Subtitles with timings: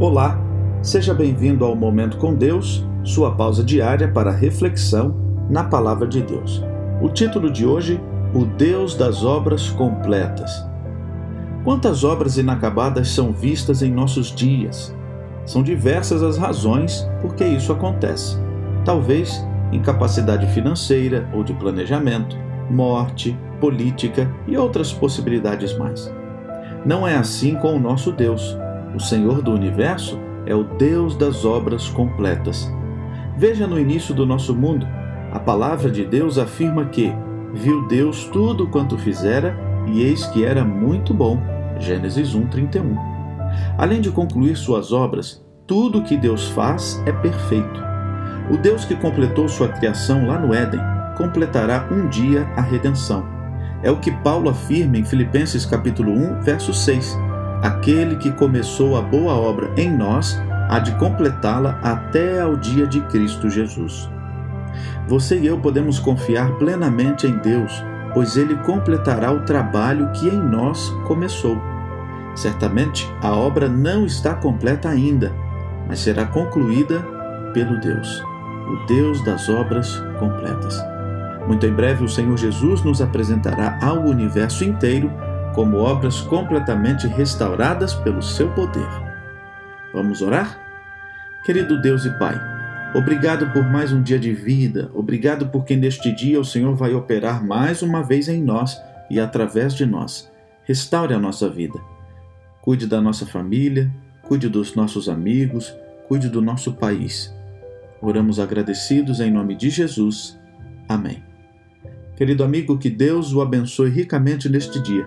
[0.00, 0.36] Olá,
[0.82, 5.14] seja bem-vindo ao Momento com Deus, sua pausa diária para reflexão
[5.48, 6.60] na Palavra de Deus.
[7.00, 8.00] O título de hoje:
[8.34, 10.66] O Deus das Obras Completas.
[11.62, 14.92] Quantas obras inacabadas são vistas em nossos dias?
[15.46, 18.36] São diversas as razões por que isso acontece.
[18.84, 22.36] Talvez incapacidade financeira ou de planejamento,
[22.68, 26.12] morte, política e outras possibilidades mais.
[26.84, 28.58] Não é assim com o nosso Deus.
[28.94, 32.72] O Senhor do universo é o Deus das obras completas.
[33.36, 34.86] Veja no início do nosso mundo,
[35.32, 37.12] a palavra de Deus afirma que
[37.52, 39.58] viu Deus tudo quanto fizera
[39.88, 41.42] e eis que era muito bom.
[41.80, 42.96] Gênesis 1:31.
[43.76, 47.82] Além de concluir suas obras, tudo que Deus faz é perfeito.
[48.48, 50.80] O Deus que completou sua criação lá no Éden
[51.16, 53.26] completará um dia a redenção.
[53.82, 57.33] É o que Paulo afirma em Filipenses capítulo 1, verso 6
[57.64, 63.00] aquele que começou a boa obra em nós há de completá-la até ao dia de
[63.00, 64.06] Cristo Jesus.
[65.08, 67.72] Você e eu podemos confiar plenamente em Deus,
[68.12, 71.56] pois Ele completará o trabalho que em nós começou.
[72.34, 75.32] Certamente a obra não está completa ainda,
[75.88, 77.00] mas será concluída
[77.54, 78.22] pelo Deus,
[78.68, 80.78] o Deus das obras completas.
[81.46, 85.10] Muito em breve o Senhor Jesus nos apresentará ao universo inteiro
[85.54, 88.88] como obras completamente restauradas pelo seu poder.
[89.92, 90.60] Vamos orar?
[91.44, 92.40] Querido Deus e Pai,
[92.92, 97.46] obrigado por mais um dia de vida, obrigado porque neste dia o Senhor vai operar
[97.46, 100.30] mais uma vez em nós e através de nós.
[100.64, 101.78] Restaure a nossa vida.
[102.60, 105.72] Cuide da nossa família, cuide dos nossos amigos,
[106.08, 107.32] cuide do nosso país.
[108.00, 110.36] Oramos agradecidos em nome de Jesus.
[110.88, 111.22] Amém.
[112.16, 115.06] Querido amigo, que Deus o abençoe ricamente neste dia